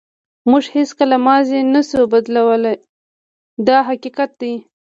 [0.49, 2.73] موږ هیڅکله ماضي نشو بدلولی
[3.67, 4.53] دا حقیقت دی.